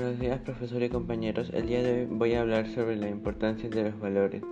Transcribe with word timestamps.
días 0.00 0.40
profesor 0.40 0.82
y 0.82 0.88
compañeros, 0.88 1.50
el 1.52 1.66
día 1.66 1.82
de 1.82 1.92
hoy 1.92 2.06
voy 2.10 2.32
a 2.32 2.40
hablar 2.40 2.66
sobre 2.68 2.96
la 2.96 3.10
importancia 3.10 3.68
de 3.68 3.84
los 3.84 4.00
valores. 4.00 4.42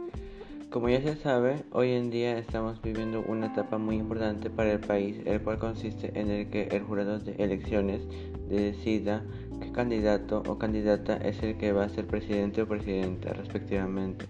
Como 0.69 0.91
ya 0.91 1.01
se 1.01 1.17
sabe, 1.17 1.65
hoy 1.73 1.93
en 1.93 2.11
día 2.11 2.37
estamos 2.37 2.81
viviendo 2.83 3.25
una 3.27 3.47
etapa 3.47 3.79
muy 3.79 3.97
importante 3.97 4.51
para 4.51 4.73
el 4.73 4.81
país, 4.81 5.17
el 5.25 5.41
cual 5.41 5.59
consiste 5.59 6.13
en 6.19 6.31
el 6.31 6.51
que 6.51 6.65
el 6.65 6.83
jurado 6.83 7.19
de 7.19 7.33
elecciones 7.43 8.03
decida 8.51 9.25
qué 9.63 9.73
candidato 9.73 10.43
o 10.47 10.59
candidata 10.59 11.17
es 11.17 11.43
el 11.43 11.57
que 11.57 11.73
va 11.73 11.85
a 11.85 11.89
ser 11.89 12.07
presidente 12.07 12.61
o 12.61 12.69
presidenta 12.69 13.33
respectivamente. 13.33 14.27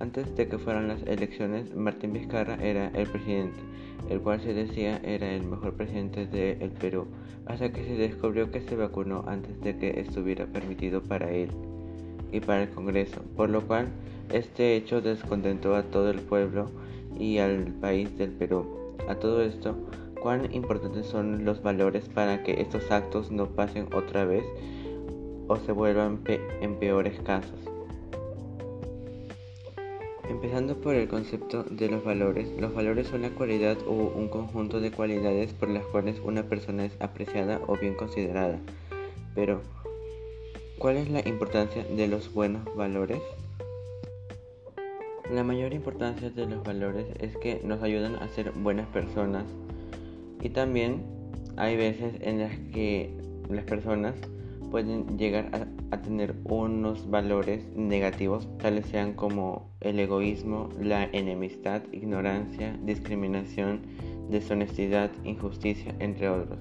Antes 0.00 0.34
de 0.34 0.48
que 0.48 0.56
fueran 0.56 0.88
las 0.88 1.02
elecciones, 1.02 1.76
Martín 1.76 2.14
Vizcarra 2.14 2.54
era 2.54 2.88
el 2.94 3.06
presidente, 3.06 3.60
el 4.08 4.22
cual 4.22 4.40
se 4.40 4.54
decía 4.54 4.98
era 5.04 5.30
el 5.30 5.44
mejor 5.44 5.74
presidente 5.74 6.26
del 6.26 6.70
Perú, 6.70 7.06
hasta 7.44 7.70
que 7.70 7.84
se 7.84 7.96
descubrió 7.96 8.50
que 8.50 8.62
se 8.62 8.76
vacunó 8.76 9.24
antes 9.26 9.60
de 9.60 9.76
que 9.76 10.00
estuviera 10.00 10.46
permitido 10.46 11.02
para 11.02 11.30
él 11.30 11.50
y 12.32 12.40
para 12.40 12.62
el 12.62 12.70
Congreso, 12.70 13.20
por 13.36 13.50
lo 13.50 13.60
cual 13.66 13.88
este 14.32 14.74
hecho 14.74 15.02
descontentó 15.02 15.74
a 15.74 15.82
todo 15.82 16.08
el 16.08 16.20
pueblo 16.20 16.70
y 17.18 17.36
al 17.36 17.66
país 17.66 18.16
del 18.16 18.30
Perú. 18.30 18.94
A 19.06 19.16
todo 19.16 19.42
esto, 19.42 19.76
¿cuán 20.22 20.50
importantes 20.54 21.08
son 21.08 21.44
los 21.44 21.62
valores 21.62 22.08
para 22.08 22.42
que 22.42 22.62
estos 22.62 22.90
actos 22.90 23.30
no 23.30 23.48
pasen 23.48 23.86
otra 23.92 24.24
vez 24.24 24.46
o 25.46 25.56
se 25.56 25.72
vuelvan 25.72 26.20
en 26.62 26.76
peores 26.76 27.20
casos? 27.20 27.79
Empezando 30.30 30.76
por 30.80 30.94
el 30.94 31.08
concepto 31.08 31.64
de 31.64 31.90
los 31.90 32.04
valores, 32.04 32.48
los 32.56 32.72
valores 32.72 33.08
son 33.08 33.22
la 33.22 33.30
cualidad 33.30 33.76
o 33.88 33.92
un 33.92 34.28
conjunto 34.28 34.78
de 34.78 34.92
cualidades 34.92 35.52
por 35.52 35.68
las 35.68 35.84
cuales 35.86 36.20
una 36.24 36.44
persona 36.44 36.84
es 36.84 36.92
apreciada 37.00 37.60
o 37.66 37.76
bien 37.76 37.94
considerada. 37.94 38.60
Pero, 39.34 39.60
¿cuál 40.78 40.98
es 40.98 41.10
la 41.10 41.28
importancia 41.28 41.82
de 41.82 42.06
los 42.06 42.32
buenos 42.32 42.64
valores? 42.76 43.20
La 45.32 45.42
mayor 45.42 45.74
importancia 45.74 46.30
de 46.30 46.46
los 46.46 46.62
valores 46.62 47.06
es 47.18 47.36
que 47.36 47.60
nos 47.64 47.82
ayudan 47.82 48.14
a 48.14 48.28
ser 48.28 48.52
buenas 48.52 48.86
personas 48.86 49.46
y 50.40 50.50
también 50.50 51.02
hay 51.56 51.76
veces 51.76 52.14
en 52.20 52.38
las 52.38 52.56
que 52.72 53.12
las 53.48 53.64
personas 53.64 54.14
pueden 54.70 55.18
llegar 55.18 55.50
a, 55.90 55.96
tener 56.02 56.34
unos 56.44 57.10
valores 57.10 57.66
negativos, 57.74 58.48
tales 58.58 58.86
sean 58.86 59.14
como 59.14 59.70
el 59.80 59.98
egoísmo, 59.98 60.68
la 60.80 61.04
enemistad, 61.04 61.82
ignorancia, 61.92 62.78
discriminación, 62.84 63.82
deshonestidad, 64.30 65.10
injusticia, 65.24 65.94
entre 65.98 66.28
otros. 66.28 66.58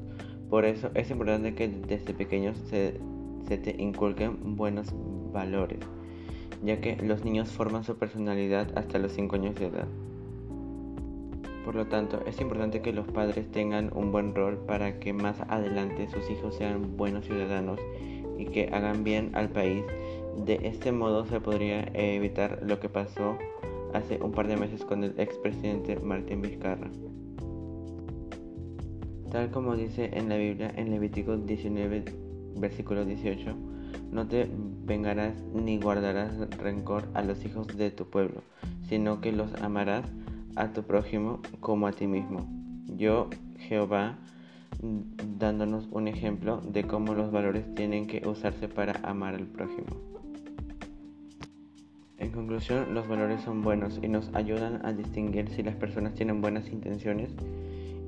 Por 0.49 0.65
eso 0.65 0.89
es 0.95 1.11
importante 1.11 1.53
que 1.53 1.67
desde 1.67 2.13
pequeños 2.13 2.57
se, 2.69 2.99
se 3.47 3.57
te 3.57 3.81
inculquen 3.81 4.55
buenos 4.55 4.87
valores, 5.31 5.79
ya 6.63 6.81
que 6.81 6.97
los 6.97 7.23
niños 7.23 7.49
forman 7.49 7.83
su 7.83 7.97
personalidad 7.97 8.67
hasta 8.77 8.97
los 8.97 9.13
5 9.13 9.35
años 9.35 9.55
de 9.55 9.67
edad. 9.67 9.87
Por 11.69 11.75
lo 11.75 11.85
tanto, 11.85 12.19
es 12.25 12.41
importante 12.41 12.81
que 12.81 12.91
los 12.91 13.05
padres 13.05 13.51
tengan 13.51 13.91
un 13.95 14.11
buen 14.11 14.33
rol 14.33 14.57
para 14.57 14.99
que 14.99 15.13
más 15.13 15.39
adelante 15.49 16.07
sus 16.07 16.27
hijos 16.31 16.55
sean 16.55 16.97
buenos 16.97 17.25
ciudadanos 17.25 17.79
y 18.39 18.45
que 18.45 18.69
hagan 18.73 19.03
bien 19.03 19.29
al 19.35 19.49
país. 19.49 19.83
De 20.47 20.61
este 20.63 20.91
modo 20.91 21.27
se 21.27 21.39
podría 21.39 21.83
evitar 21.93 22.63
lo 22.63 22.79
que 22.79 22.89
pasó 22.89 23.37
hace 23.93 24.19
un 24.19 24.31
par 24.31 24.47
de 24.47 24.57
meses 24.57 24.83
con 24.83 25.03
el 25.03 25.13
expresidente 25.19 25.99
Martín 25.99 26.41
Vizcarra. 26.41 26.89
Tal 29.29 29.51
como 29.51 29.75
dice 29.75 30.09
en 30.11 30.27
la 30.27 30.37
Biblia 30.37 30.73
en 30.75 30.89
Levítico 30.89 31.37
19, 31.37 32.03
versículo 32.55 33.05
18, 33.05 33.55
no 34.11 34.27
te 34.27 34.49
vengarás 34.85 35.39
ni 35.53 35.79
guardarás 35.79 36.35
rencor 36.57 37.03
a 37.13 37.21
los 37.21 37.45
hijos 37.45 37.67
de 37.77 37.91
tu 37.91 38.09
pueblo, 38.09 38.41
sino 38.87 39.21
que 39.21 39.31
los 39.31 39.53
amarás 39.61 40.11
a 40.59 40.73
tu 40.73 40.83
prójimo 40.83 41.39
como 41.61 41.87
a 41.87 41.93
ti 41.93 42.05
mismo. 42.05 42.45
Yo, 42.97 43.29
Jehová, 43.57 44.17
dándonos 45.37 45.87
un 45.91 46.07
ejemplo 46.07 46.61
de 46.61 46.83
cómo 46.83 47.13
los 47.13 47.31
valores 47.31 47.63
tienen 47.75 48.07
que 48.07 48.27
usarse 48.27 48.67
para 48.67 48.99
amar 49.03 49.35
al 49.35 49.47
prójimo. 49.47 49.87
En 52.17 52.31
conclusión, 52.31 52.93
los 52.93 53.07
valores 53.07 53.41
son 53.41 53.61
buenos 53.61 53.99
y 54.03 54.09
nos 54.09 54.29
ayudan 54.35 54.85
a 54.85 54.91
distinguir 54.91 55.49
si 55.49 55.63
las 55.63 55.75
personas 55.75 56.13
tienen 56.15 56.41
buenas 56.41 56.67
intenciones 56.69 57.29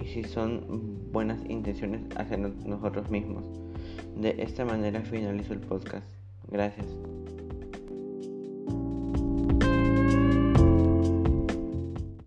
y 0.03 0.07
si 0.07 0.25
son 0.25 0.99
buenas 1.13 1.39
intenciones 1.49 2.01
hacia 2.17 2.35
nosotros 2.37 3.09
mismos. 3.09 3.45
De 4.17 4.35
esta 4.39 4.65
manera 4.65 5.01
finalizo 5.01 5.53
el 5.53 5.61
podcast. 5.61 6.05
Gracias. 6.49 6.87